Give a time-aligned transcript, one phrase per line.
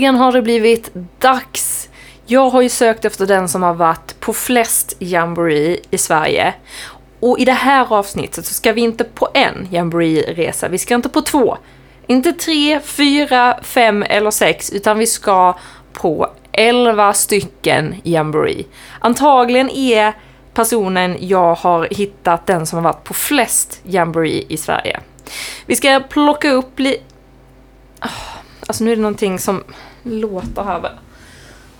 [0.00, 1.88] äntligen har det blivit dags.
[2.26, 6.54] Jag har ju sökt efter den som har varit på flest jamboree i Sverige.
[7.20, 11.08] Och i det här avsnittet så ska vi inte på en jamboree-resa, vi ska inte
[11.08, 11.58] på två.
[12.06, 15.58] Inte tre, fyra, fem eller sex, utan vi ska
[15.92, 18.64] på elva stycken jamboree.
[19.00, 20.12] Antagligen är
[20.54, 25.00] personen jag har hittat den som har varit på flest jamboree i Sverige.
[25.66, 27.02] Vi ska plocka upp lite...
[28.00, 28.08] Ah,
[28.66, 29.62] alltså nu är det någonting som
[30.02, 30.98] Låta här.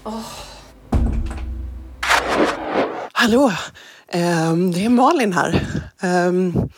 [0.05, 0.27] Oh.
[3.13, 3.53] Hallå!
[4.15, 5.67] Um, det är Malin här.
[6.03, 6.71] Um,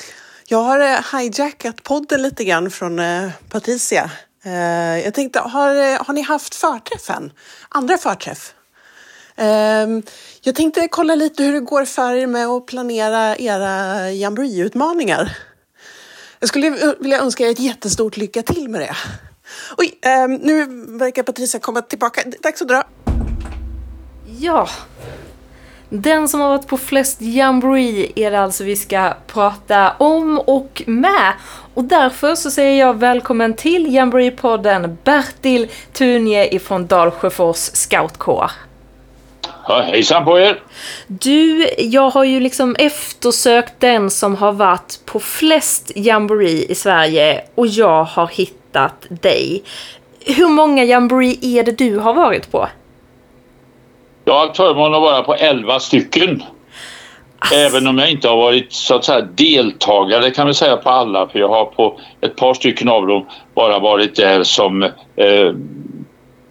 [0.48, 4.10] jag har eh, hijackat podden lite grann från uh, Patricia.
[4.46, 7.32] Uh, jag tänkte, har, eh, har ni haft förträff än?
[7.68, 8.54] Andra förträff?
[9.36, 10.02] Um,
[10.40, 15.36] jag tänkte kolla lite hur det går för er med att planera era jamboree-utmaningar.
[16.38, 18.96] Jag skulle vilja önska er ett jättestort lycka till med det.
[19.76, 20.64] Oj, um, nu
[20.98, 22.22] verkar Patricia komma tillbaka.
[22.42, 22.84] Dags att dra.
[24.38, 24.68] Ja.
[25.88, 30.82] Den som har varit på flest jamboree är det alltså vi ska prata om och
[30.86, 31.32] med.
[31.74, 38.50] Och därför så säger jag välkommen till Jamboree-podden Bertil Tunje ifrån Dalsjöfors scoutkår.
[39.68, 40.62] Ja, hejsan på er!
[41.06, 47.44] Du, jag har ju liksom eftersökt den som har varit på flest jamboree i Sverige
[47.54, 48.61] och jag har hittat
[49.08, 49.62] dig.
[50.26, 52.68] Hur många jamboree är det du har varit på?
[54.24, 56.42] Jag har haft förmånen att vara på 11 stycken.
[57.38, 57.52] Ass.
[57.52, 61.28] Även om jag inte har varit så att säga deltagare kan vi säga på alla
[61.28, 64.82] för jag har på ett par stycken av dem bara varit där som
[65.16, 65.52] eh,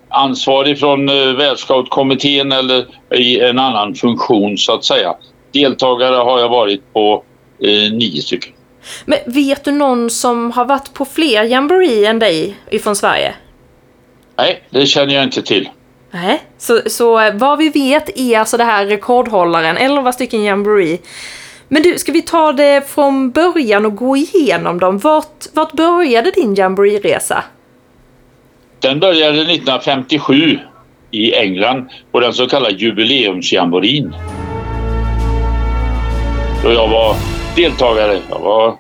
[0.09, 5.15] ansvarig från eh, Världsscoutkommittén eller i en annan funktion så att säga.
[5.53, 7.23] Deltagare har jag varit på
[7.59, 8.53] eh, nio stycken.
[9.05, 13.33] Men vet du någon som har varit på fler jamboree än dig ifrån Sverige?
[14.37, 15.69] Nej, det känner jag inte till.
[16.11, 20.99] Nej, så, så vad vi vet är alltså det här rekordhållaren, 11 stycken jamboree.
[21.67, 24.97] Men du, ska vi ta det från början och gå igenom dem?
[24.97, 27.43] Vart, vart började din jamboree-resa?
[28.79, 30.59] Den började 1957
[31.11, 34.15] i England på den så kallade jubileumsjamborin.
[36.63, 37.15] Då jag var
[37.55, 38.19] deltagare.
[38.29, 38.77] Jag var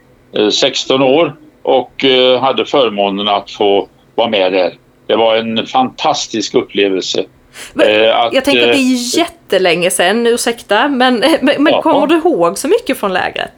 [0.51, 4.73] 16 eh, år och eh, hade förmånen att få vara med där.
[5.07, 7.25] Det var en fantastisk upplevelse.
[7.73, 12.07] Men, eh, att, jag tänker att det är jättelänge sedan, ursäkta, men, men, men kommer
[12.07, 13.53] du ihåg så mycket från lägret?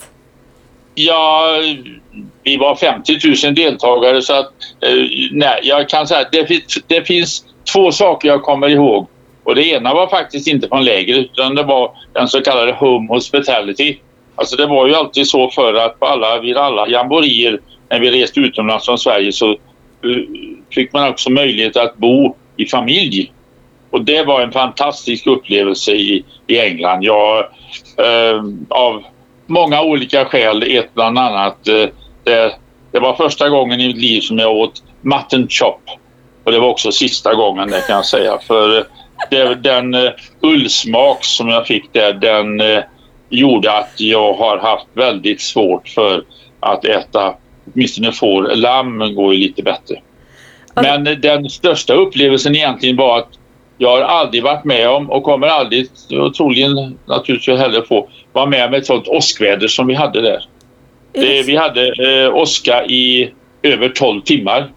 [0.95, 1.47] Ja,
[2.43, 4.51] vi var 50 000 deltagare så att
[5.31, 6.47] nej, jag kan säga att det,
[6.87, 9.07] det finns två saker jag kommer ihåg.
[9.43, 13.07] Och det ena var faktiskt inte från lägret utan det var den så kallade Home
[13.07, 13.97] Hospitality.
[14.35, 18.11] Alltså det var ju alltid så förr att på alla, vid alla jamborier när vi
[18.11, 19.57] reste utomlands från Sverige så eh,
[20.71, 23.33] fick man också möjlighet att bo i familj.
[23.89, 27.03] Och det var en fantastisk upplevelse i, i England.
[27.03, 27.39] Jag,
[27.97, 29.03] eh, av
[29.47, 31.85] många olika skäl, ett bland annat eh,
[32.23, 32.55] det,
[32.91, 35.81] det var första gången i mitt liv som jag åt mutton chop.
[36.43, 38.37] Och det var också sista gången det kan jag säga.
[38.47, 38.83] För eh,
[39.29, 40.11] det, den uh,
[40.41, 42.83] ullsmak som jag fick där den uh,
[43.37, 46.23] gjorde att jag har haft väldigt svårt för
[46.59, 47.35] att äta
[47.73, 48.55] åtminstone får.
[48.55, 49.95] Lamm går ju lite bättre.
[50.75, 53.29] Men den största upplevelsen egentligen var att
[53.77, 55.87] jag har aldrig varit med om och kommer aldrig
[56.19, 60.45] och troligen naturligtvis heller få vara med om ett sånt åskväder som vi hade där.
[61.11, 63.31] Det, vi hade eh, åska i
[63.63, 64.71] över 12 timmar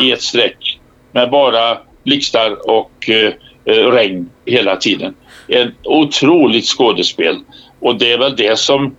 [0.00, 0.80] i ett streck
[1.12, 3.32] med bara blixtar och eh,
[3.64, 5.14] eh, regn hela tiden.
[5.48, 7.36] Ett otroligt skådespel
[7.82, 8.96] och det är väl det som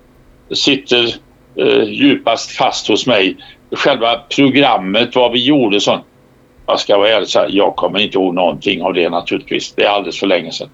[0.52, 1.16] sitter
[1.56, 3.38] eh, djupast fast hos mig.
[3.72, 6.06] Själva programmet, vad vi gjorde sånt.
[6.68, 9.74] Jag ska vara ärlig så jag kommer inte ihåg någonting av det naturligtvis.
[9.74, 10.70] Det är alldeles för länge sedan.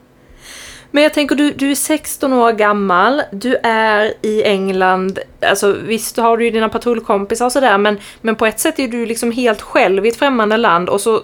[0.91, 6.17] Men jag tänker, du, du är 16 år gammal, du är i England, alltså visst
[6.17, 9.31] har du ju dina patrullkompisar och sådär, men, men på ett sätt är du liksom
[9.31, 11.21] helt själv i ett främmande land och så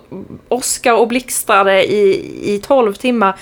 [0.50, 3.36] åskar och blixtrade i, i 12 timmar.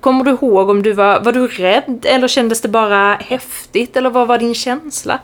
[0.00, 4.10] Kommer du ihåg om du var, var du rädd eller kändes det bara häftigt eller
[4.10, 5.20] vad var din känsla?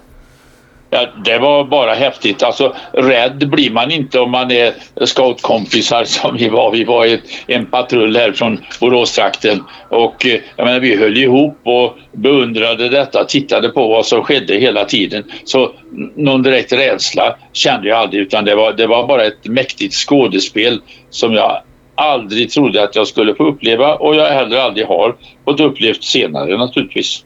[0.94, 2.42] Ja, det var bara häftigt.
[2.42, 4.74] Alltså, rädd blir man inte om man är
[5.04, 6.70] scoutkompisar som vi var.
[6.70, 11.58] Vi var ett, en patrull här från Boråstrakten och eh, jag menar, vi höll ihop
[11.64, 15.24] och beundrade detta, tittade på vad som skedde hela tiden.
[15.44, 15.72] Så
[16.16, 20.80] någon direkt rädsla kände jag aldrig utan det var, det var bara ett mäktigt skådespel
[21.10, 21.62] som jag
[21.94, 26.56] aldrig trodde att jag skulle få uppleva och jag heller aldrig har fått upplevt senare
[26.56, 27.24] naturligtvis.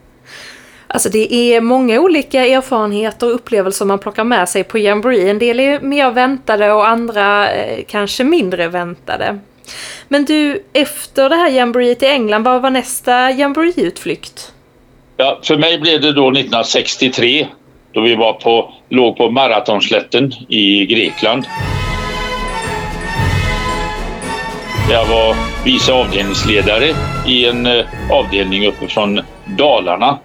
[0.88, 5.31] Alltså det är många olika erfarenheter och upplevelser man plockar med sig på Jamboree.
[5.31, 9.38] En del är mer väntade och andra eh, kanske mindre väntade.
[10.09, 14.53] Men du, efter det här Jamboreet i England, vad var nästa Jamboree-utflykt?
[15.17, 17.47] Ja, för mig blev det då 1963
[17.93, 21.47] då vi var på, låg på Maratonslätten i Grekland.
[24.91, 26.94] Jag var vice avdelningsledare
[27.27, 30.19] i en eh, avdelning uppifrån Dalarna.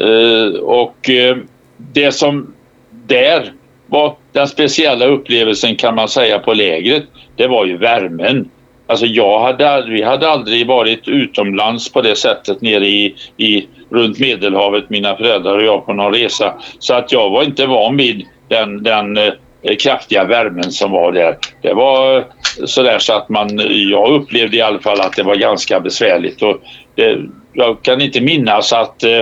[0.00, 1.36] Eh, och eh,
[1.76, 2.54] det som
[2.90, 3.52] där
[3.86, 7.04] var den speciella upplevelsen kan man säga på lägret,
[7.36, 8.50] det var ju värmen.
[8.86, 14.18] Alltså jag hade, vi hade aldrig varit utomlands på det sättet nere i, i runt
[14.18, 16.54] Medelhavet, mina föräldrar och jag på någon resa.
[16.78, 21.36] Så att jag var inte van vid den, den eh, kraftiga värmen som var där.
[21.62, 22.24] Det var eh,
[22.64, 23.60] sådär så att man,
[23.90, 26.42] jag upplevde i alla fall att det var ganska besvärligt.
[26.42, 26.60] Och
[26.94, 27.18] det,
[27.52, 29.20] jag kan inte minnas att eh,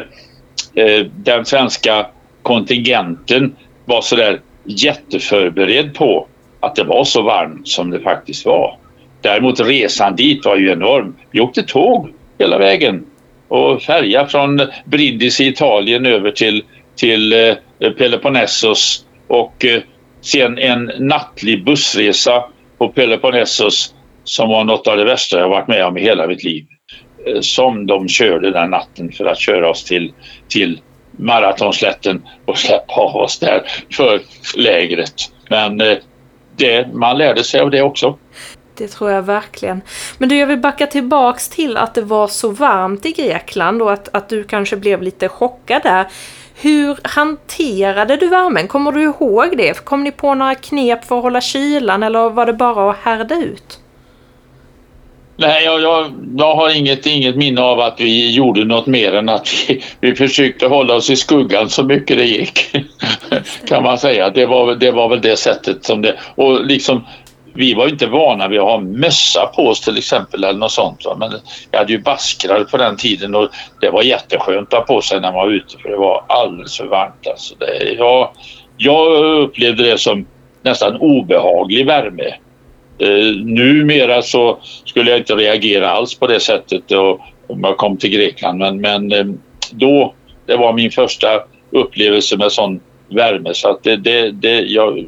[0.75, 2.07] eh den svenska
[2.43, 6.29] kontingenten var sådär jätteförberedd på
[6.61, 8.79] att det var så varmt som det faktiskt var.
[9.21, 11.17] Däremot resan dit var ju enorm.
[11.31, 13.05] Vi åkte tåg hela vägen
[13.49, 16.65] och färja från Brindisi i Italien över till,
[16.97, 19.83] till eh, Peloponnesos och eh,
[20.21, 22.45] sen en nattlig bussresa
[22.79, 23.95] på Peloponnesos
[24.25, 26.67] som var något av det värsta jag varit med om i hela mitt liv.
[27.27, 30.13] Eh, som de körde den natten för att köra oss till,
[30.49, 30.81] till
[31.11, 33.63] Maratonslätten och släppa av oss där
[33.93, 34.21] för
[34.57, 35.15] lägret.
[35.49, 35.97] Men eh,
[36.57, 38.19] det, man lärde sig av det också.
[38.77, 39.83] Det tror jag verkligen.
[40.19, 43.93] Men du, jag vill backa tillbaks till att det var så varmt i Grekland och
[43.93, 46.07] att, att du kanske blev lite chockad där.
[46.55, 48.69] Hur hanterade du värmen?
[48.69, 49.85] Kommer du ihåg det?
[49.85, 53.35] Kom ni på några knep för att hålla kylan eller var det bara att härda
[53.35, 53.81] ut?
[55.37, 59.29] Nej, jag, jag, jag, har inget, inget minne av att vi gjorde något mer än
[59.29, 62.77] att vi, vi försökte hålla oss i skuggan så mycket det gick.
[63.69, 64.31] kan man säga.
[64.31, 66.17] Det var, det var väl det sättet som det...
[66.35, 67.05] Och liksom
[67.55, 71.05] vi var inte vana vid att ha mössa på oss till exempel eller något sånt.
[71.05, 71.17] Va?
[71.19, 71.33] Men
[71.71, 73.49] jag hade ju baskrar på den tiden och
[73.81, 76.77] det var jätteskönt att ha på sig när man var ute för det var alldeles
[76.77, 77.27] för varmt.
[77.27, 78.31] Alltså det, jag,
[78.77, 80.27] jag upplevde det som
[80.63, 82.35] nästan obehaglig värme.
[82.99, 87.97] Eh, numera så skulle jag inte reagera alls på det sättet och, om jag kom
[87.97, 89.27] till Grekland men, men eh,
[89.71, 90.15] då,
[90.47, 91.29] det var min första
[91.71, 95.07] upplevelse med sån värme så att det, det, det jag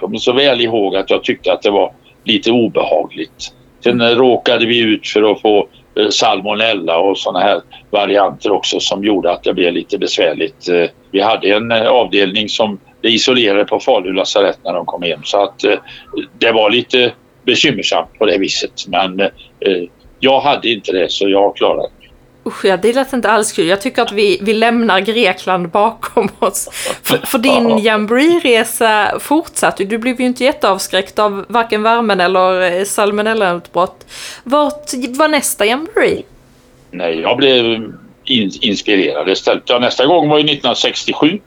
[0.00, 1.92] kommer så väl ihåg att jag tyckte att det var
[2.24, 3.54] lite obehagligt.
[3.84, 4.18] Sen mm.
[4.18, 5.68] råkade vi ut för att få
[5.98, 7.60] eh, salmonella och sådana här
[7.90, 10.68] varianter också som gjorde att det blev lite besvärligt.
[10.68, 15.02] Eh, vi hade en eh, avdelning som det isolerade på Falu lasarett när de kom
[15.02, 15.78] hem så att eh,
[16.38, 17.12] det var lite
[17.44, 19.20] bekymmersamt på det viset men
[20.20, 21.88] jag hade inte det så jag klarade
[22.46, 23.66] Usch ja, det lät inte alls kul.
[23.66, 26.68] Jag tycker att vi, vi lämnar Grekland bakom oss.
[27.02, 32.84] För, för din jamboree-resa fortsatte Du blev ju inte jätteavskräckt av varken värmen eller eh,
[32.84, 34.06] salmonellautbrott.
[34.44, 36.22] Vart var nästa jamboree?
[36.90, 37.64] Nej, jag blev
[38.24, 39.62] in, inspirerad istället.
[39.66, 41.40] Ja, nästa gång var ju 1967.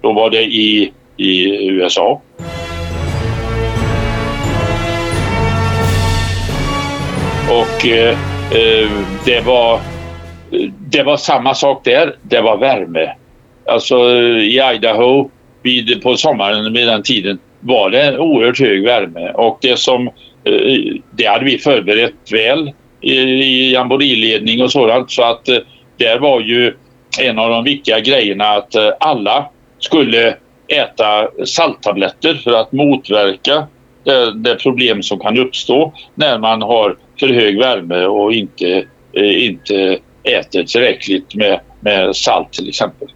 [0.00, 2.20] Då var det i, i USA.
[7.50, 8.18] Och eh,
[8.50, 8.90] eh,
[9.24, 9.80] det var
[10.78, 12.16] det var samma sak där.
[12.22, 13.14] Det var värme.
[13.66, 14.10] Alltså
[14.40, 15.30] i Idaho
[15.62, 20.06] vid, på sommaren vid den tiden var det en oerhört hög värme och det som
[20.44, 25.58] eh, det hade vi förberett väl i, i jamboreeledning och sådant så att eh,
[25.96, 26.74] där var ju
[27.20, 30.36] en av de viktiga grejerna att eh, alla skulle
[30.68, 33.66] äta salttabletter för att motverka
[34.04, 39.46] det, det problem som kan uppstå när man har för hög värme och inte, eh,
[39.46, 43.08] inte äter tillräckligt med, med salt till exempel.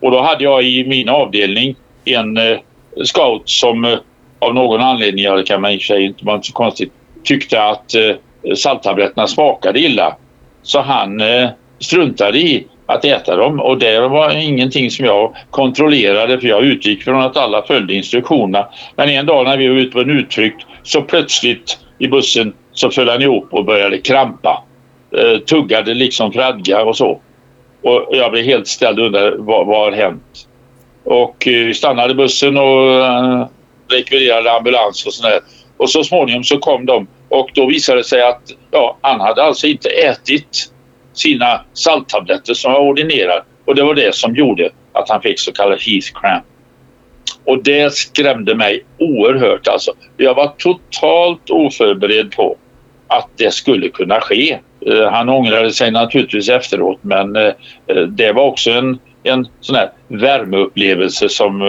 [0.00, 2.58] Och då hade jag i min avdelning en eh,
[3.04, 3.98] scout som eh,
[4.38, 6.92] av någon anledning, ja det kan man i och för sig inte vara så konstigt,
[7.24, 10.16] tyckte att eh, salttabletterna smakade illa.
[10.62, 11.48] Så han eh,
[11.78, 17.02] struntade i att äta dem och det var ingenting som jag kontrollerade för jag utgick
[17.02, 18.68] från att alla följde instruktionerna.
[18.96, 22.90] Men en dag när vi var ute på en utflykt så plötsligt i bussen så
[22.90, 24.64] föll han ihop och började krampa
[25.16, 27.20] eh, tuggade liksom fradga och så.
[27.82, 30.48] Och jag blev helt ställd under vad, vad har hänt?
[31.04, 33.46] Och eh, vi stannade bussen och eh,
[33.88, 35.40] rekvirerade ambulans och sådär.
[35.76, 39.42] Och så småningom så kom de och då visade det sig att ja, han hade
[39.42, 40.72] alltså inte ätit
[41.12, 45.52] sina salttabletter som var ordinerade och det var det som gjorde att han fick så
[45.52, 46.44] kallad heath cramp.
[47.44, 49.92] Och det skrämde mig oerhört alltså.
[50.16, 52.56] Jag var totalt oförberedd på
[53.08, 54.58] att det skulle kunna ske.
[54.86, 57.52] Eh, han ångrade sig naturligtvis efteråt men eh,
[57.86, 61.60] eh, det var också en, en sån här värmeupplevelse som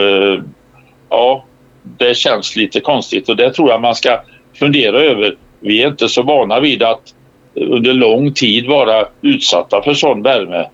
[1.09, 1.45] ja,
[1.83, 4.21] det känns lite konstigt och det tror jag man ska
[4.59, 5.35] fundera över.
[5.59, 7.15] Vi är inte så vana vid att
[7.55, 10.65] under lång tid vara utsatta för sån värme.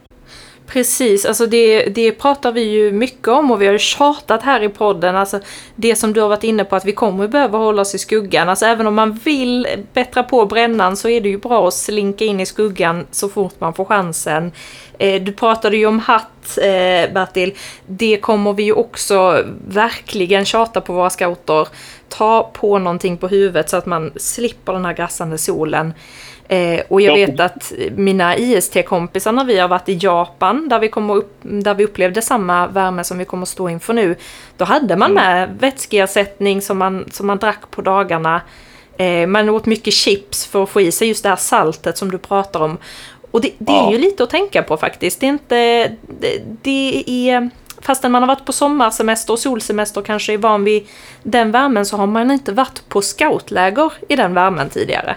[0.68, 4.64] Precis, alltså det, det pratar vi ju mycket om och vi har ju tjatat här
[4.64, 5.16] i podden.
[5.16, 5.40] Alltså
[5.76, 8.50] det som du har varit inne på att vi kommer behöva hålla oss i skuggan.
[8.50, 12.26] Alltså även om man vill bättra på brännan så är det ju bra att slinka
[12.26, 14.52] in i skuggan så fort man får chansen.
[14.98, 17.54] Eh, du pratade ju om hatt, eh, Bertil.
[17.86, 21.68] Det kommer vi ju också verkligen tjata på våra scouter.
[22.10, 25.94] Ta på någonting på huvudet så att man slipper den här gassande solen.
[26.48, 30.90] Eh, och jag vet att mina IST-kompisar när vi har varit i Japan, där vi,
[30.90, 34.16] kommer upp, där vi upplevde samma värme som vi kommer stå inför nu,
[34.58, 35.24] då hade man mm.
[35.24, 38.42] med vätskeersättning som man, som man drack på dagarna.
[38.98, 42.12] Eh, man åt mycket chips för att få i sig just det här saltet som
[42.12, 42.78] du pratar om.
[43.32, 45.20] Och det, det är ju lite att tänka på faktiskt.
[45.20, 45.56] Det är inte...
[46.20, 47.50] Det, det är...
[47.82, 50.88] Fastän man har varit på sommarsemester och solsemester och kanske är van vid
[51.24, 55.16] den värmen så har man inte varit på scoutläger i den värmen tidigare.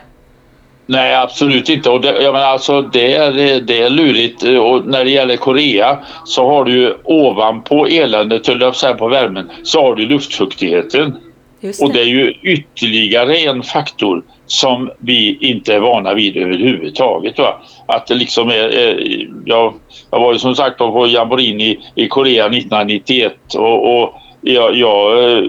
[0.90, 1.90] Nej, absolut inte.
[1.90, 4.42] Och det, jag menar, alltså, det, är, det är lurigt.
[4.42, 9.08] Och när det gäller Korea så har du ju ovanpå eländet, höll jag säga, på
[9.08, 11.16] värmen, så har du luftfuktigheten.
[11.60, 11.80] Det.
[11.80, 17.38] Och det är ju ytterligare en faktor som vi inte är vana vid överhuvudtaget.
[17.38, 17.60] Va?
[17.86, 19.74] Att det liksom är, är jag,
[20.10, 25.32] jag var ju som sagt på Jamborin i, i Korea 1991 och, och jag, jag
[25.32, 25.44] eh,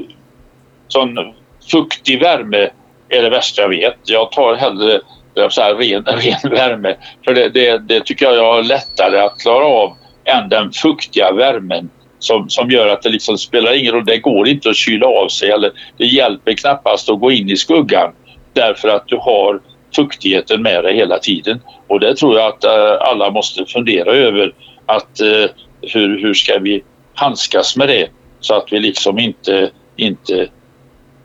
[0.87, 1.17] sån
[1.71, 2.69] fuktig värme
[3.09, 3.97] är det värsta jag vet.
[4.03, 4.99] Jag tar hellre
[5.49, 6.95] så här, ren, ren värme.
[7.25, 11.31] För det, det, det, tycker jag jag har lättare att klara av än den fuktiga
[11.31, 14.05] värmen som, som gör att det liksom spelar ingen roll.
[14.05, 17.57] Det går inte att kyla av sig eller det hjälper knappast att gå in i
[17.57, 18.13] skuggan
[18.53, 19.61] därför att du har
[19.95, 21.61] fuktigheten med dig hela tiden.
[21.87, 24.53] Och det tror jag att äh, alla måste fundera över
[24.85, 25.49] att äh,
[25.81, 26.83] hur, hur ska vi
[27.13, 28.09] handskas med det
[28.39, 30.47] så att vi liksom inte, inte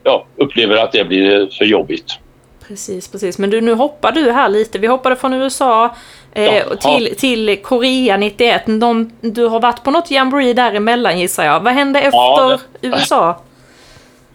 [0.02, 2.18] ja, upplever att det blir för jobbigt.
[2.68, 3.38] Precis, precis.
[3.38, 4.78] Men du, nu hoppar du här lite.
[4.78, 5.94] Vi hoppade från USA
[6.32, 8.62] eh, till, till Korea 91.
[8.66, 11.60] De, du har varit på något jamboree däremellan gissar jag.
[11.60, 13.30] Vad hände efter ja, det, USA?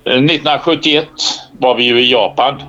[0.03, 1.07] 1971
[1.59, 2.62] var vi ju i Japan.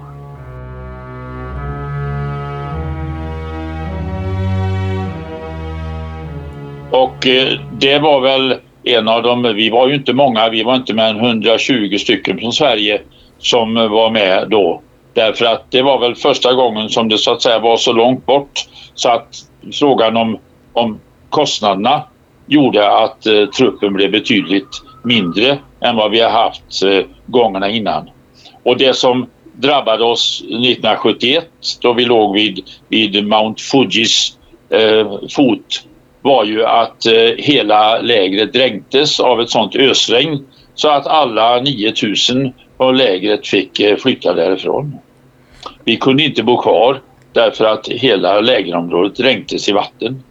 [6.90, 10.76] Och eh, det var väl en av dem, vi var ju inte många, vi var
[10.76, 13.00] inte mer än 120 stycken från Sverige
[13.38, 14.82] som var med då.
[15.14, 18.26] Därför att det var väl första gången som det så att säga var så långt
[18.26, 19.28] bort så att
[19.72, 20.38] frågan om,
[20.72, 21.00] om
[21.30, 22.02] kostnaderna
[22.46, 28.10] gjorde att eh, truppen blev betydligt mindre än vad vi har haft eh, gångerna innan.
[28.62, 31.48] Och det som drabbade oss 1971
[31.80, 34.38] då vi låg vid, vid Mount Fujis
[34.70, 35.84] eh, fot
[36.22, 42.52] var ju att eh, hela lägret dränktes av ett sånt ösregn så att alla 9000
[42.80, 44.99] på lägret fick eh, flytta därifrån.
[45.84, 47.00] Vi kunde inte bo kvar
[47.32, 50.22] därför att hela lägerområdet dränktes i vatten.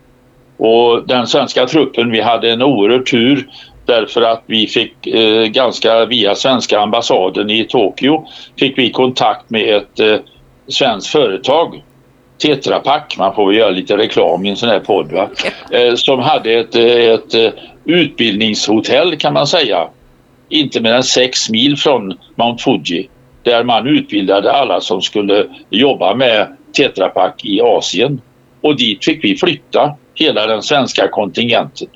[0.58, 3.48] Och den svenska truppen, vi hade en oerhörd tur
[3.86, 8.25] därför att vi fick eh, ganska via svenska ambassaden i Tokyo
[8.60, 10.18] fick vi kontakt med ett eh,
[10.68, 11.82] svenskt företag
[12.41, 15.29] Tetra Pak, man får väl göra lite reklam i en sån här podd va?
[15.72, 19.88] Eh, som hade ett, eh, ett, ett eh, utbildningshotell kan man säga
[20.50, 23.10] inte mer än sex mil från Mount Fuji
[23.44, 28.22] där man utbildade alla som skulle jobba med Tetra Pak i Asien.
[28.62, 31.88] Och dit fick vi flytta hela den svenska kontingenten.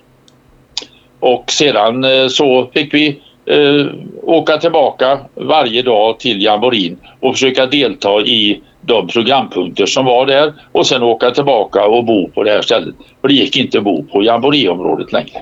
[1.19, 3.85] Och sedan eh, så fick vi eh,
[4.23, 10.53] åka tillbaka varje dag till Jamborin och försöka delta i de programpunkter som var där
[10.71, 12.95] och sen åka tillbaka och bo på det här stället.
[13.21, 15.41] För det gick inte att bo på Jamboriområdet längre.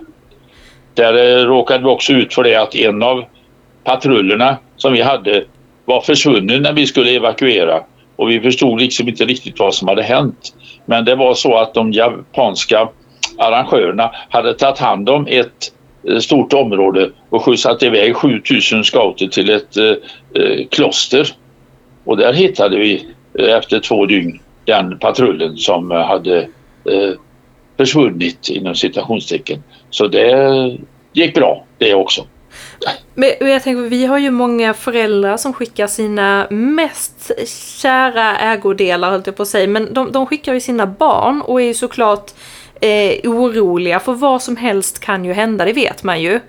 [0.93, 3.24] Där eh, råkade vi också ut för det att en av
[3.83, 5.43] patrullerna som vi hade
[5.86, 7.83] var försvunnen när vi skulle evakuera
[8.15, 10.55] och vi förstod liksom inte riktigt vad som hade hänt.
[10.86, 12.89] Men det var så att de japanska
[13.38, 15.74] arrangörerna hade tagit hand om ett
[16.07, 19.93] eh, stort område och skjutsat iväg 7000 scouter till ett eh,
[20.43, 21.27] eh, kloster.
[22.03, 23.05] Och där hittade vi
[23.39, 26.39] efter två dygn den patrullen som hade
[26.86, 27.12] eh,
[27.77, 29.63] försvunnit inom citationstecken.
[29.91, 30.77] Så det
[31.13, 32.25] gick bra det också.
[33.13, 37.31] Men jag tänker, vi har ju många föräldrar som skickar sina mest
[37.81, 41.62] kära ägodelar, höll jag på att säga, men de, de skickar ju sina barn och
[41.62, 42.31] är ju såklart
[42.81, 46.39] eh, oroliga för vad som helst kan ju hända, det vet man ju.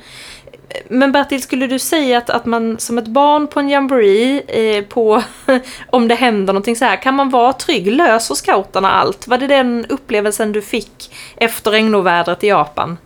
[0.89, 4.85] Men Bertil, skulle du säga att, att man som ett barn på en jamboree, eh,
[4.85, 5.23] på,
[5.91, 7.93] om det händer någonting så här, kan man vara trygg?
[7.93, 9.29] Löser scouterna allt?
[9.29, 12.99] Var det den upplevelsen du fick efter regnovädret i Japan?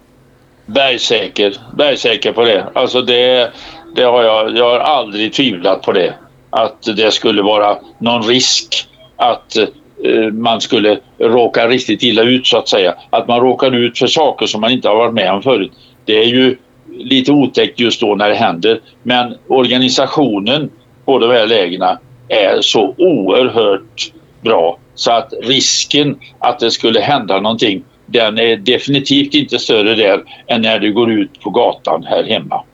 [0.67, 2.67] Bergsäker, bergsäker på det.
[2.75, 3.53] Alltså det,
[3.97, 6.15] det har jag, jag har aldrig tvivlat på det.
[6.51, 12.59] Att det skulle vara någon risk att eh, man skulle råka riktigt illa ut så
[12.59, 12.95] att säga.
[13.11, 15.73] Att man råkar ut för saker som man inte har varit med om förut.
[16.05, 16.57] Det är ju
[16.99, 18.81] lite otäckt just då när det händer.
[19.03, 20.71] Men organisationen
[21.05, 27.41] på de här lägena är så oerhört bra så att risken att det skulle hända
[27.41, 32.25] någonting den är definitivt inte större där än när du går ut på gatan här
[32.25, 32.65] hemma.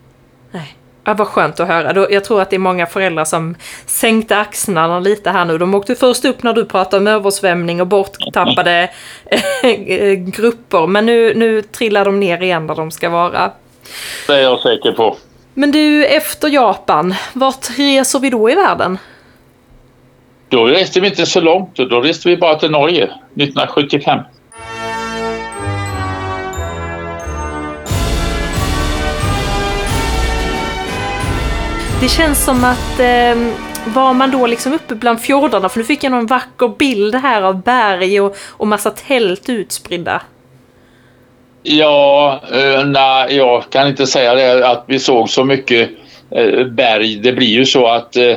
[0.51, 0.77] Nej.
[1.05, 2.07] Ja, vad skönt att höra.
[2.11, 3.55] Jag tror att det är många föräldrar som
[3.87, 5.59] sänkte axlarna lite här nu.
[5.59, 8.91] De åkte först upp när du pratade om översvämning och borttappade
[10.17, 10.87] grupper.
[10.87, 13.51] Men nu, nu trillar de ner igen där de ska vara.
[14.27, 15.17] Det är jag säker på.
[15.55, 18.99] Men du, efter Japan, vart reser vi då i världen?
[20.49, 21.77] Då reste vi inte så långt.
[21.77, 24.21] Då reste vi bara till Norge 1975.
[32.03, 33.55] Det känns som att eh,
[33.95, 35.69] var man då liksom uppe bland fjordarna?
[35.69, 40.23] För nu fick jag någon vacker bild här av berg och, och massa tält utspridda.
[41.63, 45.91] Ja, eh, nej, jag kan inte säga det att vi såg så mycket
[46.31, 47.17] eh, berg.
[47.17, 48.37] Det blir ju så att eh,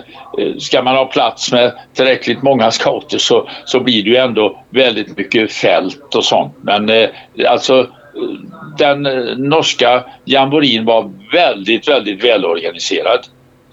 [0.59, 5.17] ska man ha plats med tillräckligt många scouter så, så blir det ju ändå väldigt
[5.17, 6.53] mycket fält och sånt.
[6.61, 7.09] Men eh,
[7.49, 7.85] alltså eh,
[8.77, 13.19] den eh, norska jamborin var väldigt, väldigt välorganiserad.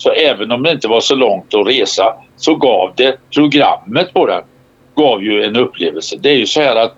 [0.03, 4.27] Så även om det inte var så långt att resa så gav det programmet på
[4.27, 4.43] den
[4.95, 6.17] gav ju en upplevelse.
[6.21, 6.97] Det är ju så här att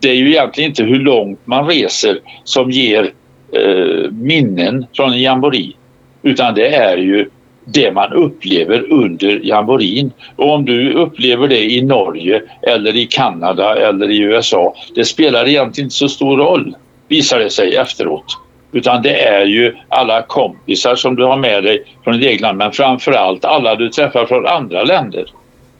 [0.00, 3.12] det är ju egentligen inte hur långt man reser som ger
[3.52, 5.76] eh, minnen från en jambori
[6.22, 7.30] utan det är ju
[7.64, 10.12] det man upplever under jamborin.
[10.36, 15.48] Och om du upplever det i Norge eller i Kanada eller i USA, det spelar
[15.48, 16.76] egentligen inte så stor roll
[17.08, 18.45] visar det sig efteråt.
[18.76, 22.58] Utan det är ju alla kompisar som du har med dig från ditt eget land
[22.58, 25.24] men framförallt alla du träffar från andra länder.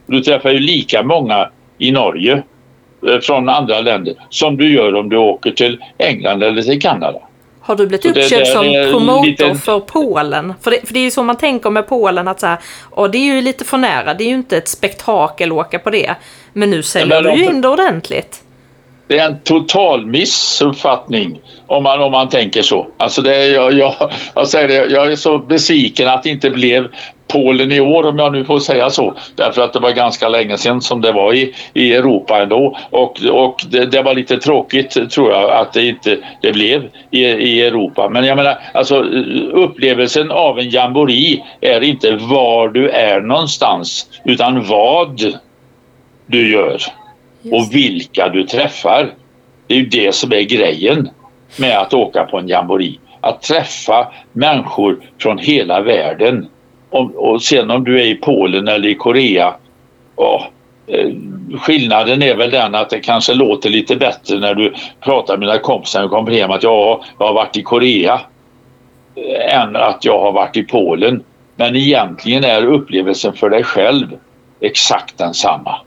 [0.07, 2.43] Du träffar ju lika många i Norge
[3.09, 7.19] eh, från andra länder som du gör om du åker till England eller till Kanada.
[7.61, 9.55] Har du blivit uppköpt som promotor lite...
[9.55, 10.55] för Polen?
[10.61, 12.59] För det, för det är ju så man tänker med Polen att så här,
[12.91, 15.79] och det är ju lite för nära, det är ju inte ett spektakel att åka
[15.79, 16.15] på det.
[16.53, 18.43] Men nu säljer du ju in det ordentligt.
[19.09, 22.87] Det är en total missuppfattning om man, om man tänker så.
[22.97, 23.95] Alltså det är, jag, jag,
[24.35, 26.89] jag, säger det, jag är så besviken att det inte blev
[27.29, 29.15] Polen i år om jag nu får säga så.
[29.35, 32.77] Därför att det var ganska länge sedan som det var i, i Europa ändå.
[32.91, 37.25] Och, och det, det var lite tråkigt tror jag att det inte det blev i,
[37.25, 38.09] i Europa.
[38.09, 39.03] Men jag menar alltså
[39.53, 45.21] upplevelsen av en jambori är inte var du är någonstans utan vad
[46.27, 46.79] du gör
[47.53, 49.15] och vilka du träffar.
[49.67, 51.09] Det är ju det som är grejen
[51.57, 52.99] med att åka på en jambori.
[53.21, 56.49] Att träffa människor från hela världen.
[56.91, 59.55] Och, och sen om du är i Polen eller i Korea,
[60.17, 60.47] ja,
[60.87, 61.11] eh,
[61.59, 65.59] skillnaden är väl den att det kanske låter lite bättre när du pratar med dina
[65.59, 68.21] kompisar och kommer hem att ja, jag har varit i Korea
[69.15, 71.23] eh, än att jag har varit i Polen.
[71.57, 74.07] Men egentligen är upplevelsen för dig själv
[74.61, 75.81] exakt densamma.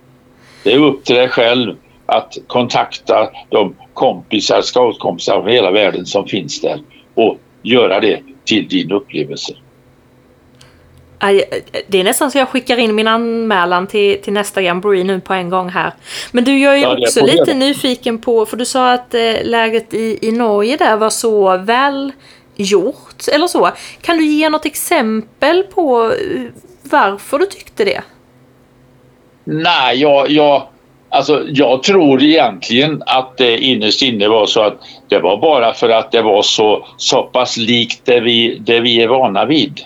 [0.64, 6.28] Det är upp till dig själv att kontakta de kompisar, scoutkompisar från hela världen som
[6.28, 6.82] finns där
[7.16, 9.54] och göra det till din upplevelse.
[11.88, 15.34] Det är nästan så jag skickar in min anmälan till, till nästa jamboree nu på
[15.34, 15.94] en gång här.
[16.32, 19.94] Men du, jag är ja, också lite nyfiken på, för du sa att eh, läget
[19.94, 22.12] i, i Norge där var så väl
[22.56, 23.72] gjort, eller så.
[24.02, 26.42] Kan du ge något exempel på eh,
[26.84, 28.02] varför du tyckte det?
[29.44, 30.68] Nej, jag, jag,
[31.10, 34.78] alltså, jag tror egentligen att det innerst inne var så att
[35.10, 39.02] det var bara för att det var så, så pass likt det vi, det vi
[39.02, 39.82] är vana vid.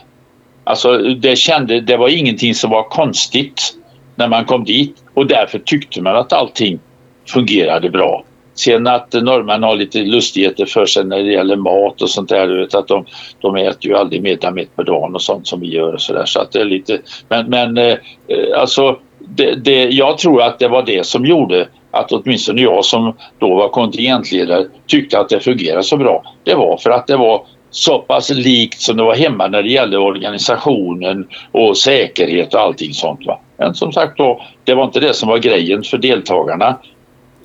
[0.64, 3.74] Alltså det, kände, det var ingenting som var konstigt
[4.16, 6.80] när man kom dit och därför tyckte man att allting
[7.28, 8.24] fungerade bra.
[8.56, 12.48] Sen att norrmän har lite lustigheter för sig när det gäller mat och sånt där.
[12.48, 13.06] Du vet att de,
[13.40, 16.14] de äter ju aldrig middag mitt på dagen och sånt som vi gör och så
[16.14, 16.26] där.
[16.26, 17.98] Så att det är lite, men, men eh,
[18.58, 19.00] alltså
[19.36, 23.56] det, det, jag tror att det var det som gjorde att åtminstone jag som då
[23.56, 26.24] var kontingentledare tyckte att det fungerade så bra.
[26.44, 29.70] Det var för att det var så pass likt som det var hemma när det
[29.70, 33.26] gällde organisationen och säkerhet och allting sånt.
[33.26, 33.40] Va?
[33.58, 36.78] Men som sagt då, det var inte det som var grejen för deltagarna.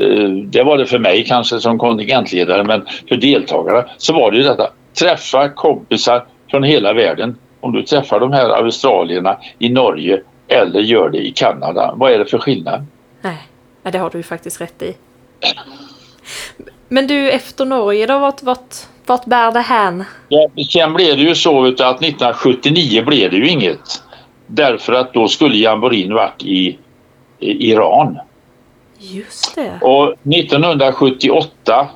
[0.00, 4.36] Eh, det var det för mig kanske som kontingentledare men för deltagarna så var det
[4.36, 4.70] ju detta.
[5.00, 7.36] Träffa kompisar från hela världen.
[7.60, 11.94] Om du träffar de här australierna i Norge eller gör det i Kanada.
[11.96, 12.86] Vad är det för skillnad?
[13.20, 13.48] Nej,
[13.82, 14.94] det har du faktiskt rätt i.
[16.88, 18.74] Men du, efter Norge då, vart, vart
[19.08, 20.04] Vart bär det hän?
[20.28, 24.02] Ja, sen blev det ju så att 1979 blev det ju inget.
[24.46, 26.78] Därför att då skulle jamborin varit i,
[27.38, 28.18] i Iran.
[28.98, 29.78] Just det.
[29.80, 31.88] Och 1978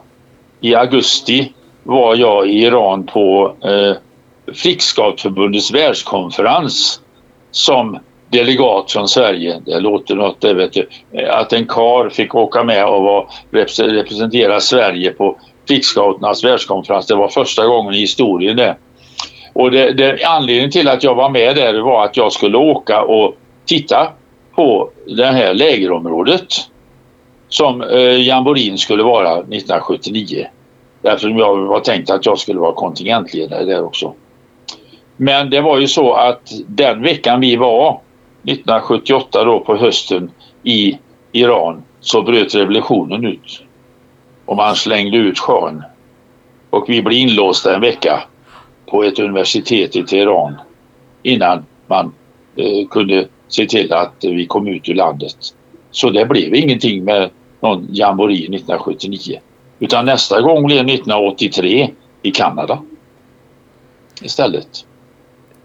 [0.60, 3.96] i augusti var jag i Iran på eh,
[4.54, 7.00] Flickscoutförbundets världskonferens
[7.50, 7.98] som
[8.32, 9.60] delegat från Sverige.
[9.66, 10.88] Det låter något, det vet du.
[11.28, 17.06] Att en kar fick åka med och var, representera Sverige på Flickscouternas världskonferens.
[17.06, 18.76] Det var första gången i historien det.
[19.52, 23.02] Och det, det, anledningen till att jag var med där var att jag skulle åka
[23.02, 23.34] och
[23.66, 24.12] titta
[24.54, 26.46] på det här lägerområdet
[27.48, 30.46] som eh, Jamborin skulle vara 1979.
[31.02, 34.14] Därför jag var tänkt att jag skulle vara kontingentledare där också.
[35.16, 38.00] Men det var ju så att den veckan vi var
[38.42, 40.30] 1978 då på hösten
[40.62, 40.98] i
[41.32, 43.62] Iran så bröt revolutionen ut.
[44.44, 45.82] Och man slängde ut sjön.
[46.70, 48.22] Och vi blev inlåsta en vecka
[48.86, 50.54] på ett universitet i Teheran
[51.22, 52.14] innan man
[52.56, 55.36] eh, kunde se till att vi kom ut ur landet.
[55.90, 59.40] Så det blev ingenting med någon jamboree 1979.
[59.78, 61.90] Utan nästa gång blev 1983
[62.22, 62.82] i Kanada
[64.22, 64.86] istället.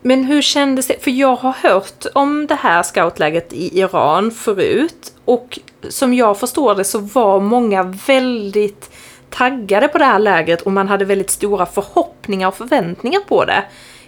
[0.07, 1.03] Men hur kändes det?
[1.03, 6.75] För jag har hört om det här scoutläget i Iran förut och som jag förstår
[6.75, 8.89] det så var många väldigt
[9.29, 13.63] taggade på det här lägret och man hade väldigt stora förhoppningar och förväntningar på det.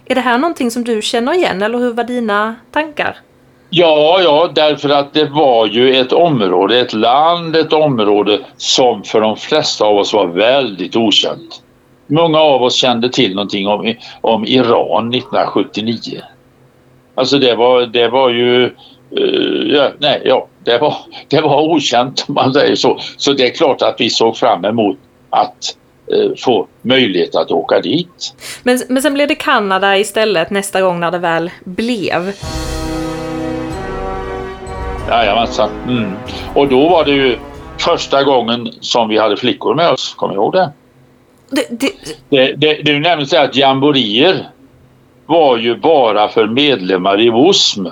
[0.06, 3.18] Är det här någonting som du känner igen eller hur var dina tankar?
[3.70, 9.22] Ja, ja, därför att det var ju ett område, ett land, ett område som för
[9.22, 11.62] de flesta av oss var väldigt okänt.
[12.12, 16.22] Många av oss kände till någonting om, om Iran 1979.
[17.16, 18.76] Alltså det var, det var ju...
[19.20, 20.96] Uh, ja, nej, ja, det var,
[21.28, 23.00] det var okänt om man säger så.
[23.18, 24.98] Så det är klart att vi såg fram emot
[25.30, 25.76] att
[26.14, 28.36] uh, få möjlighet att åka dit.
[28.64, 32.34] Men, men sen blev det Kanada istället nästa gång när det väl blev.
[35.10, 35.70] Jajamensan.
[35.88, 36.12] Mm.
[36.56, 37.38] Och då var det ju
[37.78, 40.14] första gången som vi hade flickor med oss.
[40.14, 40.72] Kommer du ihåg det?
[41.50, 41.92] Det, det...
[42.30, 44.50] det, det, det är nämligen så att jamborier
[45.26, 47.88] var ju bara för medlemmar i WOSM.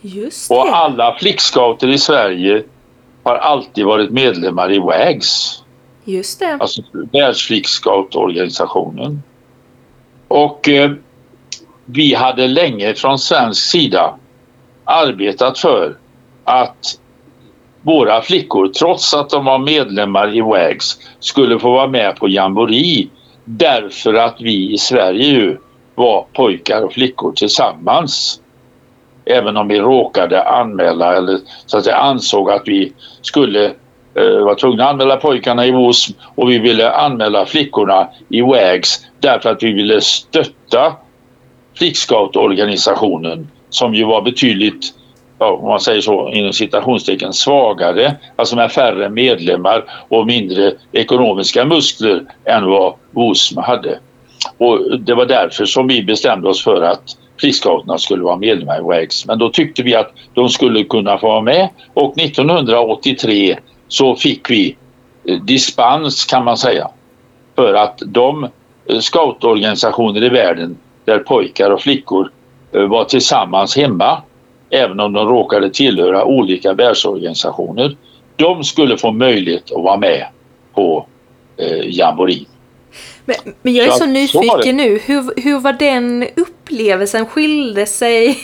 [0.00, 0.54] Just det.
[0.54, 2.62] Och alla flickscouter i Sverige
[3.22, 5.62] har alltid varit medlemmar i WAGS.
[6.04, 6.56] Just det.
[6.60, 9.22] Alltså Världsflickscoutorganisationen.
[10.28, 10.92] Och eh,
[11.84, 14.14] vi hade länge från svensk sida
[14.84, 15.96] arbetat för
[16.44, 17.00] att
[17.88, 23.08] våra flickor, trots att de var medlemmar i WAGS, skulle få vara med på Jamboree
[23.44, 25.58] därför att vi i Sverige ju
[25.94, 28.40] var pojkar och flickor tillsammans.
[29.24, 33.64] Även om vi råkade anmäla eller så att säga ansåg att vi skulle
[34.14, 39.06] eh, vara tvungna att anmäla pojkarna i WOSM och vi ville anmäla flickorna i WAGS
[39.20, 40.92] därför att vi ville stötta
[41.78, 44.94] flickscoutorganisationen som ju var betydligt
[45.38, 51.64] ja, om man säger så inom citationstecken svagare, alltså med färre medlemmar och mindre ekonomiska
[51.64, 53.98] muskler än vad WOSM hade.
[54.58, 58.82] Och det var därför som vi bestämde oss för att Friscouterna skulle vara medlemmar i
[58.82, 59.26] WAGS.
[59.26, 64.50] Men då tyckte vi att de skulle kunna få vara med och 1983 så fick
[64.50, 64.76] vi
[65.24, 66.88] eh, dispens kan man säga
[67.56, 68.44] för att de
[68.86, 72.30] eh, scoutorganisationer i världen där pojkar och flickor
[72.72, 74.22] eh, var tillsammans hemma
[74.70, 77.96] även om de råkade tillhöra olika världsorganisationer.
[78.36, 80.26] De skulle få möjlighet att vara med
[80.74, 81.06] på
[81.56, 82.46] eh, Jamboree.
[83.24, 84.98] Men, men, jag är så, så nyfiken så nu.
[85.06, 87.26] Hur, hur var den upplevelsen?
[87.26, 88.38] Skilde sig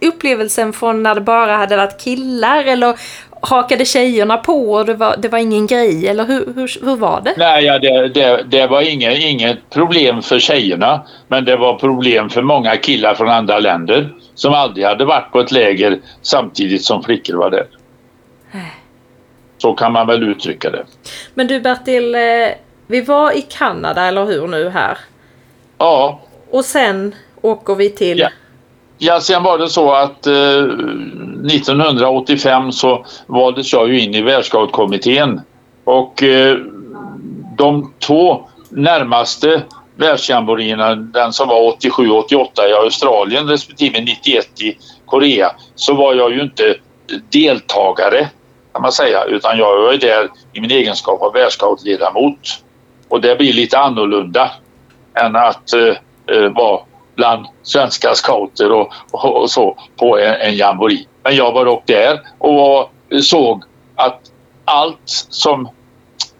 [0.00, 2.94] upplevelsen från när det bara hade varit killar eller
[3.40, 7.20] hakade tjejerna på och det var, det var ingen grej eller hur, hur, hur var
[7.20, 7.34] det?
[7.36, 12.30] Nej, ja, det, det, det var inget, inget problem för tjejerna men det var problem
[12.30, 17.02] för många killar från andra länder som aldrig hade varit på ett läger samtidigt som
[17.02, 17.66] flickor var där.
[19.58, 20.84] Så kan man väl uttrycka det.
[21.34, 22.20] Men du Bertil, eh,
[22.86, 24.98] vi var i Kanada, eller hur nu här?
[25.78, 26.20] Ja.
[26.50, 28.18] Och sen åker vi till?
[28.18, 28.28] Ja,
[28.98, 35.40] ja sen var det så att eh, 1985 så valdes jag ju in i Världsscoutkommittén
[35.84, 36.56] och eh,
[37.56, 39.62] de två närmaste
[40.00, 46.42] världsjamborierna, den som var 87-88 i Australien respektive 91 i Korea, så var jag ju
[46.42, 46.74] inte
[47.32, 48.28] deltagare
[48.72, 52.64] kan man säga, utan jag var ju där i min egenskap av världsscoutledamot.
[53.08, 54.50] Och det blir lite annorlunda
[55.14, 56.80] än att eh, eh, vara
[57.14, 61.06] bland svenska scouter och, och, och så på en, en jamboree.
[61.22, 63.64] Men jag var dock där och var, eh, såg
[63.96, 64.20] att
[64.64, 65.68] allt som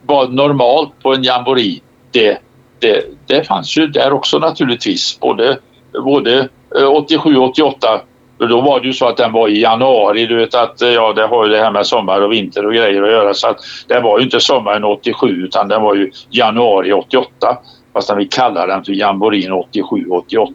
[0.02, 2.38] var normalt på en jamboree det,
[2.80, 5.20] det, det fanns ju där också naturligtvis.
[5.20, 5.58] Både,
[6.04, 6.48] både
[6.88, 8.00] 87 och 88
[8.48, 10.26] då var det ju så att den var i januari.
[10.26, 13.02] Du vet att ja, det har ju det här med sommar och vinter och grejer
[13.02, 13.34] att göra.
[13.34, 17.58] Så att det var ju inte sommaren 87 utan den var ju januari 88.
[17.92, 20.46] Fast vi kallar den för Jamborin 87-88.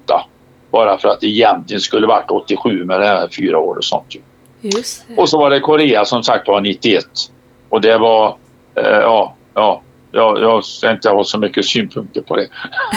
[0.71, 4.15] Bara för att det egentligen skulle varit 87 med det här fyra år och sånt.
[4.61, 5.17] Det.
[5.17, 7.05] Och så var det Korea som sagt var 91.
[7.69, 8.35] Och det var,
[8.75, 9.81] eh, ja, ja,
[10.15, 12.47] jag, jag ska inte ha så mycket synpunkter på det.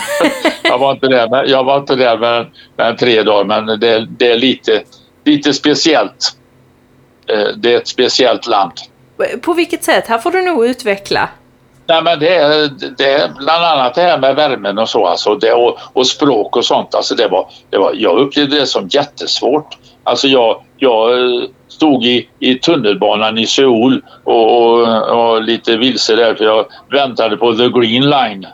[0.62, 4.06] jag var inte där, med, jag var inte där med, med tre dagar men det,
[4.10, 4.82] det är lite,
[5.24, 6.36] lite speciellt.
[7.26, 8.72] Eh, det är ett speciellt land.
[9.42, 10.06] På vilket sätt?
[10.06, 11.28] Här får du nog utveckla.
[11.86, 15.34] Nej, men det, är, det är bland annat det här med värmen och så alltså,
[15.34, 16.94] det, och, och språk och sånt.
[16.94, 19.78] Alltså det var, det var, jag upplevde det som jättesvårt.
[20.04, 26.16] Alltså jag, jag eh, stod i, i tunnelbanan i Seoul och, och, och lite vilse
[26.16, 28.46] där för jag väntade på the green line.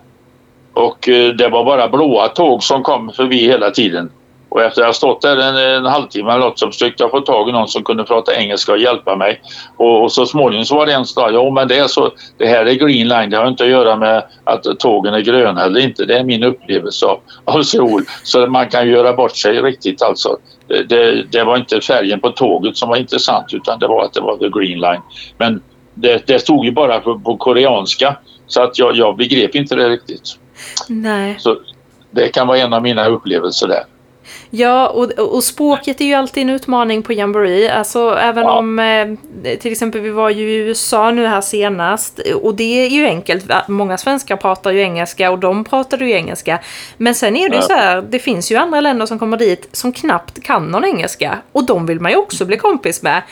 [0.72, 4.10] Och eh, det var bara blåa tåg som kom förbi hela tiden.
[4.54, 7.20] Och efter att ha stått där en, en halvtimme eller något så försökte jag få
[7.20, 9.40] tag i någon som kunde prata engelska och hjälpa mig.
[9.76, 12.10] Och, och så småningom så var det en som sa, jo men det är så,
[12.38, 15.64] det här är green line, det har inte att göra med att tågen är gröna
[15.64, 16.04] eller inte.
[16.04, 18.02] Det är min upplevelse av, av Seoul.
[18.22, 20.36] Så man kan göra bort sig riktigt alltså.
[20.68, 24.20] Det, det, var inte färgen på tåget som var intressant utan det var att det
[24.20, 25.00] var the green line.
[25.38, 25.62] Men
[25.94, 29.88] det, det stod ju bara på, på koreanska så att jag, jag begrep inte det
[29.88, 30.38] riktigt.
[30.88, 31.36] Nej.
[31.38, 31.56] Så
[32.10, 33.84] det kan vara en av mina upplevelser där.
[34.50, 37.72] Ja, och, och språket är ju alltid en utmaning på Jamboree.
[37.72, 38.58] Alltså även ja.
[38.58, 42.88] om eh, till exempel vi var ju i USA nu här senast och det är
[42.88, 43.44] ju enkelt.
[43.68, 46.58] Många svenskar pratar ju engelska och de pratade ju engelska.
[46.96, 47.66] Men sen är det ju ja.
[47.68, 51.38] så här, det finns ju andra länder som kommer dit som knappt kan någon engelska
[51.52, 53.22] och de vill man ju också bli kompis med.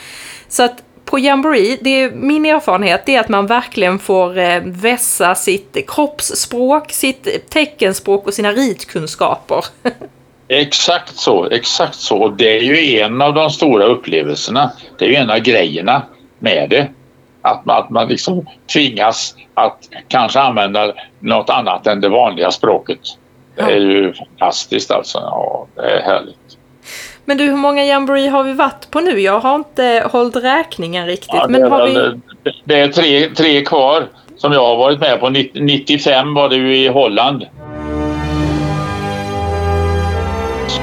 [0.49, 5.35] Så att på Jamboree, det är, min erfarenhet är att man verkligen får eh, vässa
[5.35, 9.65] sitt kroppsspråk, sitt teckenspråk och sina ritkunskaper.
[10.53, 12.17] Exakt så, exakt så.
[12.17, 14.73] Och det är ju en av de stora upplevelserna.
[14.99, 16.03] Det är ju en av grejerna
[16.39, 16.89] med det.
[17.43, 23.01] Att man, att man liksom tvingas att kanske använda något annat än det vanliga språket.
[23.57, 25.19] Det är ju fantastiskt alltså.
[25.19, 26.59] Ja, det är härligt.
[27.25, 29.21] Men du, hur många jamboree har vi varit på nu?
[29.21, 31.35] Jag har inte hållit räkningen riktigt.
[31.35, 32.21] Ja, men har vi...
[32.65, 35.29] det är tre, tre kvar som jag har varit med på.
[35.29, 37.47] 95 var det ju i Holland.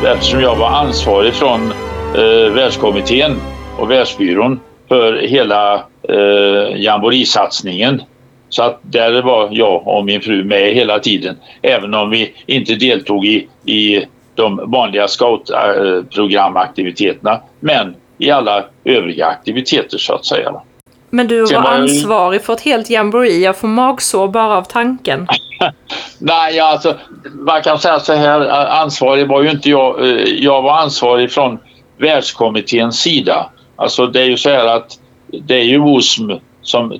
[0.05, 1.71] Eftersom jag var ansvarig från
[2.15, 3.41] eh, världskommittén
[3.77, 8.01] och världsbyrån för hela eh, jamboree-satsningen.
[8.49, 11.35] Så att där var jag och min fru med hela tiden.
[11.61, 17.41] Även om vi inte deltog i, i de vanliga scoutprogramaktiviteterna.
[17.59, 20.61] Men i alla övriga aktiviteter så att säga.
[21.09, 23.39] Men du var ansvarig för ett helt jamboree.
[23.39, 25.27] Jag får magsår bara av tanken.
[26.19, 26.95] Nej, alltså
[27.33, 28.41] man kan säga så här.
[28.41, 29.99] Eh, ansvarig var ju inte jag.
[29.99, 31.59] Eh, jag var ansvarig från
[31.97, 33.49] världskommitténs sida.
[33.75, 36.99] Alltså det är ju så här att det är ju OSM som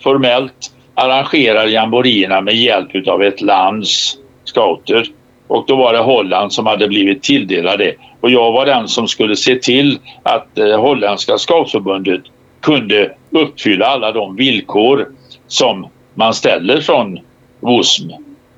[0.00, 5.06] formellt arrangerar jamborierna med hjälp av ett lands scouter.
[5.48, 9.36] Och då var det Holland som hade blivit tilldelade Och jag var den som skulle
[9.36, 12.22] se till att eh, holländska scoutförbundet
[12.60, 15.08] kunde uppfylla alla de villkor
[15.46, 17.18] som man ställer från
[17.60, 18.10] WOSM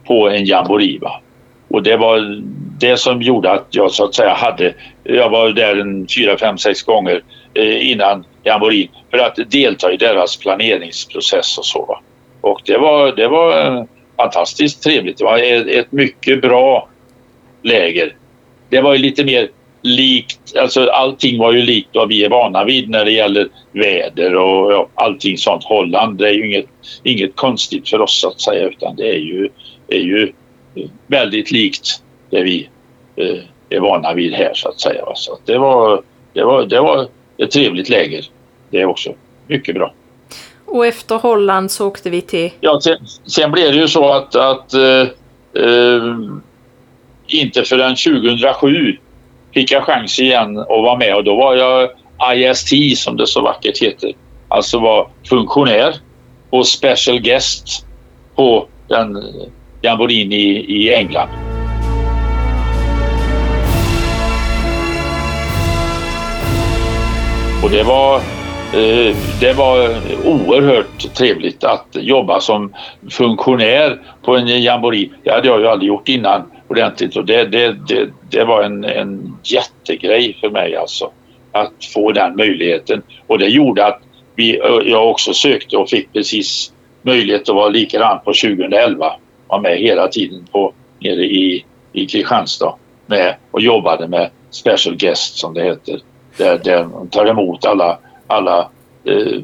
[0.06, 1.00] på en jamboree.
[1.68, 2.42] Och det var
[2.80, 6.58] det som gjorde att jag så att säga hade, jag var där en fyra, fem,
[6.58, 7.22] sex gånger
[7.54, 11.84] eh, innan jamborin för att delta i deras planeringsprocess och så.
[11.84, 12.00] Va?
[12.40, 13.84] Och det var, det var eh,
[14.16, 15.18] fantastiskt trevligt.
[15.18, 16.88] Det var ett, ett mycket bra
[17.62, 18.16] läger.
[18.68, 19.48] Det var ju lite mer
[19.82, 24.34] likt, alltså allting var ju likt vad vi är vana vid när det gäller väder
[24.36, 25.64] och ja, allting sånt.
[25.64, 26.66] Holland det är ju inget,
[27.02, 29.48] inget konstigt för oss att säga utan det är ju,
[29.88, 30.32] är ju
[31.06, 32.68] väldigt likt det vi
[33.16, 33.38] eh,
[33.70, 35.04] är vana vid här så att säga.
[35.14, 38.24] Så att det, var, det, var, det var ett trevligt läger
[38.70, 39.14] det också.
[39.46, 39.94] Mycket bra.
[40.66, 42.50] Och efter Holland så åkte vi till?
[42.60, 45.00] Ja, sen, sen blev det ju så att, att eh,
[45.64, 46.16] eh,
[47.26, 48.96] inte förrän 2007
[49.54, 51.90] fick jag chans igen att vara med och då var jag
[52.36, 54.12] IST som det så vackert heter.
[54.48, 55.94] Alltså var funktionär
[56.50, 57.86] och special guest
[58.36, 59.16] på den
[59.82, 61.28] jamborin i, i England.
[67.62, 69.88] Och det var, eh, det var
[70.24, 72.74] oerhört trevligt att jobba som
[73.10, 75.10] funktionär på en jamboree.
[75.24, 77.16] Det hade jag ju aldrig gjort innan ordentligt.
[77.16, 81.12] Och det, det, det, det var en, en jättegrej för mig alltså
[81.52, 83.02] att få den möjligheten.
[83.26, 84.02] Och det gjorde att
[84.36, 89.12] vi, jag också sökte och fick precis möjlighet att vara likadan på 2011
[89.48, 92.74] var med hela tiden på, nere i, i Kristianstad
[93.06, 96.00] med, och jobbade med special guest som det heter.
[96.36, 98.68] Där, där de tar emot alla, alla
[99.04, 99.42] eh,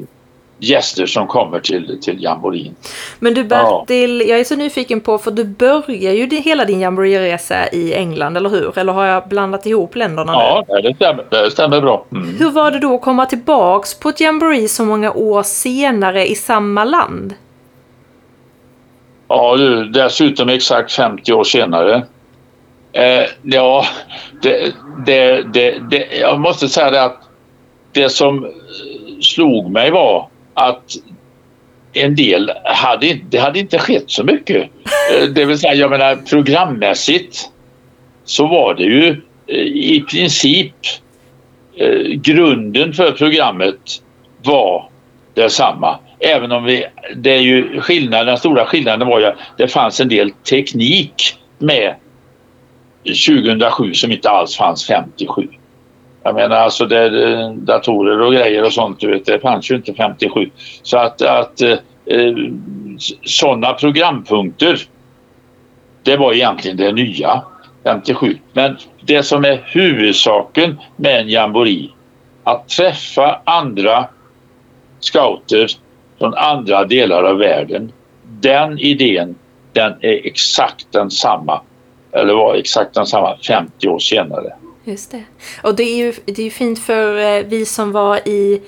[0.59, 2.75] gäster som kommer till, till jamborin.
[3.19, 4.27] Men du Bertil, ja.
[4.27, 8.49] jag är så nyfiken på, för du börjar ju hela din jamboree-resa i England, eller
[8.49, 8.77] hur?
[8.77, 10.73] Eller har jag blandat ihop länderna ja, nu?
[10.73, 12.05] Ja, det stämmer, det stämmer bra.
[12.11, 12.37] Mm.
[12.39, 16.35] Hur var det då att komma tillbaks på ett jamboree så många år senare i
[16.35, 17.33] samma land?
[19.27, 22.05] Ja du, dessutom exakt 50 år senare.
[22.91, 23.85] Eh, ja,
[24.41, 24.73] det,
[25.05, 27.21] det, det, det, jag måste säga det att
[27.91, 28.51] det som
[29.21, 30.95] slog mig var att
[31.93, 34.69] en del hade, det hade inte skett så mycket.
[35.13, 37.49] Eh, det vill säga, jag menar programmässigt
[38.25, 40.73] så var det ju eh, i princip
[41.77, 43.79] eh, grunden för programmet
[44.43, 44.89] var
[45.33, 45.99] detsamma.
[46.19, 49.99] Även om vi, det är ju skillnaden, den stora skillnaden var ju att det fanns
[49.99, 51.95] en del teknik med
[53.27, 55.47] 2007 som inte alls fanns 57.
[56.27, 59.93] Jag menar alltså det, datorer och grejer och sånt, du vet, det fanns ju inte
[59.93, 60.49] 57.
[60.83, 62.35] Så att, att eh,
[63.23, 64.79] sådana programpunkter,
[66.03, 67.41] det var egentligen det nya
[67.83, 68.37] 57.
[68.53, 71.91] Men det som är huvudsaken med en jambori,
[72.43, 74.05] att träffa andra
[74.99, 75.67] scouter
[76.19, 77.91] från andra delar av världen.
[78.23, 79.35] Den idén,
[79.73, 81.61] den är exakt densamma,
[82.11, 84.53] eller var exakt densamma 50 år senare.
[84.87, 85.23] Just det.
[85.63, 88.61] Och det är ju det är fint för eh, vi som var i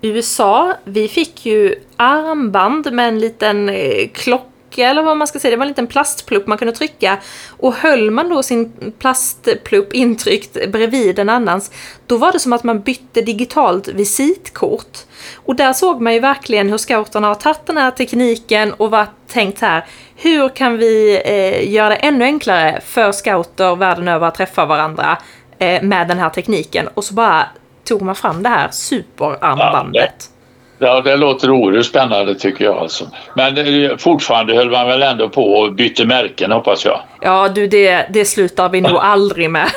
[0.00, 0.74] USA.
[0.84, 5.50] Vi fick ju armband med en liten eh, klocka eller vad man ska säga.
[5.50, 7.18] Det var en liten plastplupp man kunde trycka.
[7.48, 11.70] Och höll man då sin plastplupp intryckt bredvid en annans,
[12.06, 14.98] då var det som att man bytte digitalt visitkort.
[15.34, 19.10] Och där såg man ju verkligen hur scouterna har tagit den här tekniken och varit
[19.26, 24.34] tänkt här, hur kan vi eh, göra det ännu enklare för scouter världen över att
[24.34, 25.18] träffa varandra?
[25.62, 27.46] Eh, med den här tekniken och så bara
[27.84, 30.30] tog man fram det här superarmbandet.
[30.78, 33.04] Ja, det låter oerhört spännande tycker jag alltså.
[33.36, 37.00] Men eh, fortfarande höll man väl ändå på och bytte märken hoppas jag.
[37.20, 39.70] Ja du, det, det slutar vi nog aldrig med.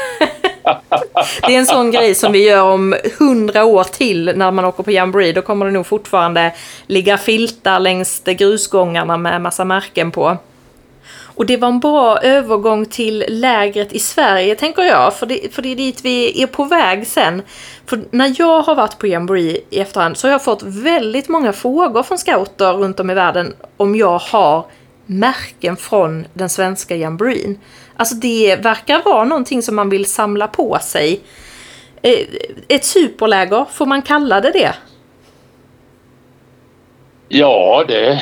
[1.47, 4.83] det är en sån grej som vi gör om hundra år till när man åker
[4.83, 5.33] på Jamboree.
[5.33, 6.53] Då kommer det nog fortfarande
[6.87, 10.37] ligga filtar längs grusgångarna med massa märken på.
[11.35, 15.13] Och det var en bra övergång till lägret i Sverige, tänker jag.
[15.13, 17.41] För det, för det är dit vi är på väg sen.
[17.85, 21.53] För när jag har varit på Jamboree i efterhand så har jag fått väldigt många
[21.53, 24.65] frågor från scouter runt om i världen om jag har
[25.05, 27.59] märken från den svenska jamboreen.
[27.95, 31.21] Alltså det verkar vara någonting som man vill samla på sig.
[32.01, 32.27] Eh,
[32.67, 34.73] ett superläger, får man kalla det det?
[37.29, 38.21] Ja, det,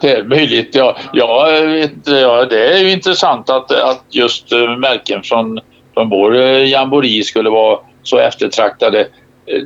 [0.00, 0.74] det är möjligt.
[0.74, 1.50] Ja, ja,
[2.06, 5.60] ja, det är ju intressant att, att just eh, märken från,
[5.94, 9.06] från vår eh, jamboree skulle vara så eftertraktade.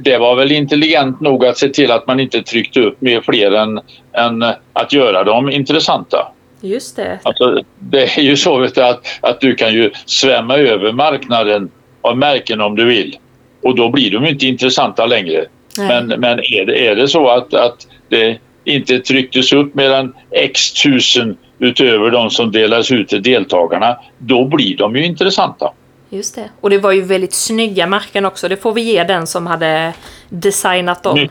[0.05, 3.53] Det var väl intelligent nog att se till att man inte tryckte upp med fler
[3.53, 3.81] än,
[4.13, 6.33] än att göra dem intressanta.
[6.61, 7.19] Just det.
[7.23, 11.71] Alltså, det är ju så vet du, att, att du kan ju svämma över marknaden
[12.01, 13.19] av märken om du vill.
[13.63, 15.45] Och då blir de inte intressanta längre.
[15.79, 15.89] Nej.
[15.89, 20.15] Men, men är, det, är det så att, att det inte trycktes upp mer än
[20.31, 25.73] x tusen utöver de som delas ut till deltagarna, då blir de ju intressanta.
[26.11, 26.51] Just det.
[26.61, 28.49] Och det var ju väldigt snygga märken också.
[28.49, 29.93] Det får vi ge den som hade
[30.29, 31.19] designat dem.
[31.19, 31.29] My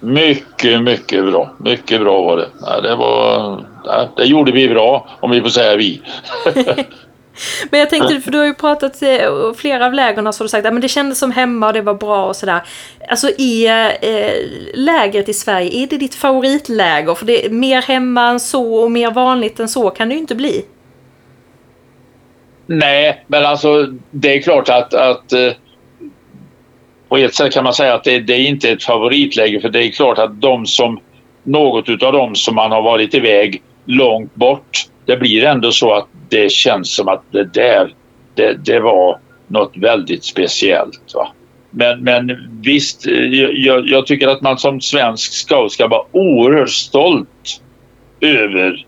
[0.00, 1.50] mycket, mycket bra.
[1.58, 2.48] Mycket bra var det.
[2.60, 6.02] Ja, det, var, ja, det gjorde vi bra, om vi får säga vi.
[7.70, 9.02] Men jag tänkte, för du har ju pratat,
[9.56, 12.26] flera av lägren har du sagt att det kändes som hemma och det var bra
[12.26, 12.60] och sådär.
[13.08, 14.32] Alltså är eh,
[14.74, 17.14] lägret i Sverige, är det ditt favoritläger?
[17.14, 20.20] För det är mer hemma än så och mer vanligt än så kan det ju
[20.20, 20.64] inte bli.
[22.66, 25.52] Nej, men alltså det är klart att, att eh,
[27.08, 29.84] på ett sätt kan man säga att det, det är inte ett favoritläge för det
[29.84, 31.00] är klart att de som
[31.42, 36.08] något utav dem som man har varit iväg långt bort det blir ändå så att
[36.28, 37.94] det känns som att det där,
[38.34, 41.14] det, det var något väldigt speciellt.
[41.14, 41.32] Va?
[41.70, 47.62] Men, men visst, jag, jag, tycker att man som svensk scout ska vara oerhört stolt
[48.20, 48.86] över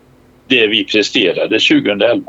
[0.49, 2.23] det vi presterade 2011.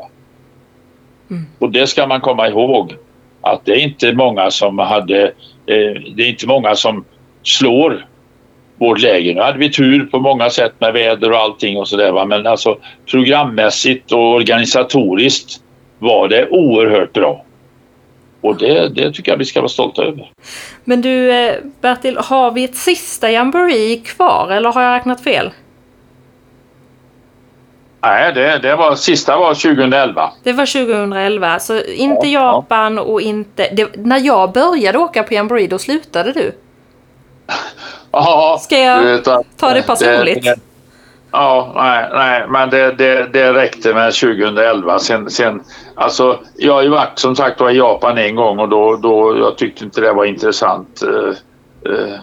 [1.30, 1.44] Mm.
[1.60, 2.96] Och det ska man komma ihåg
[3.42, 5.24] att det är inte många som hade,
[5.66, 7.06] eh, det är inte många som
[7.44, 8.06] slår
[8.82, 9.34] vårt läge.
[9.34, 12.78] Nu hade vi tur på många sätt med väder och allting och sådär men alltså
[13.12, 15.62] programmässigt och organisatoriskt
[16.00, 17.46] var det oerhört bra.
[18.42, 20.32] Och det, det tycker jag vi ska vara stolta över.
[20.84, 25.52] Men du eh, Bertil, har vi ett sista jamboree kvar eller har jag räknat fel?
[28.02, 30.32] Nej, det, det var, sista var 2011.
[30.44, 33.70] Det var 2011, så inte Ja, Japan och inte...
[33.74, 36.52] Det, när jag började åka på Jamboree, då slutade du.
[38.12, 39.24] Ja, Ska jag
[39.58, 40.44] ta det personligt?
[40.44, 40.56] det-
[41.34, 45.00] Ja, nej, nej, men det, det, det räckte med 2011.
[45.00, 45.64] Sen, sen,
[45.96, 49.38] alltså, jag har ju varit som sagt var i Japan en gång och då, då
[49.38, 52.16] jag tyckte inte det var intressant eh, eh,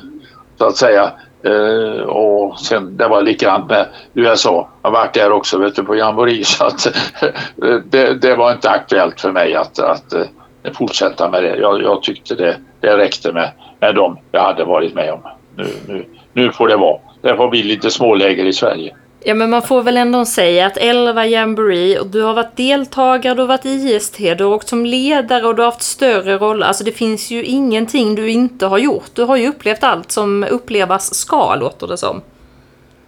[0.58, 1.10] så att säga.
[1.44, 4.68] Eh, och sen det var likadant med USA.
[4.82, 8.52] Jag har varit där också vet du, på Jamboree så att eh, det, det var
[8.52, 11.56] inte aktuellt för mig att, att eh, fortsätta med det.
[11.56, 15.20] Jag, jag tyckte det, det räckte med, med dem jag hade varit med om.
[15.58, 17.00] Nu, nu, nu får det vara.
[17.22, 18.96] Det får bli lite småläger i Sverige.
[19.24, 23.34] Ja, men man får väl ändå säga att 11 Jamboree och du har varit deltagare,
[23.34, 26.66] du har varit IST, du har åkt som ledare och du har haft större roller.
[26.66, 29.10] Alltså det finns ju ingenting du inte har gjort.
[29.14, 32.22] Du har ju upplevt allt som upplevas ska, låter det som.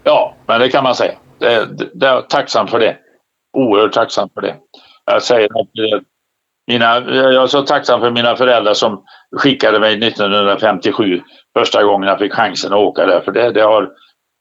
[0.04, 1.12] Ja, men det kan man säga.
[1.38, 2.96] Det, det, det är tacksam för det.
[3.56, 4.56] Oerhört tacksam för det.
[5.04, 6.00] Jag säger att eh,
[6.66, 9.04] mina, jag är så tacksam för mina föräldrar som
[9.36, 11.20] skickade mig 1957
[11.58, 13.20] första gången jag fick chansen att åka där.
[13.20, 13.88] För det, det, har,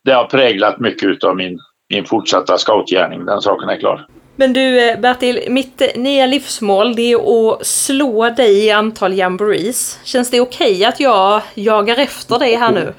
[0.04, 1.58] det har präglat mycket av min,
[1.90, 3.24] min fortsatta scoutgärning.
[3.24, 4.06] Den saken är klar.
[4.36, 10.00] Men du eh, Bertil, mitt nya livsmål det är att slå dig i antal jamborees.
[10.04, 12.94] Känns det okej att jag jagar efter dig här nu?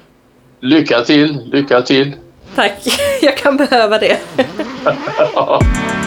[0.60, 2.12] Lycka till, lycka till.
[2.54, 2.78] Tack,
[3.22, 4.18] jag kan behöva det.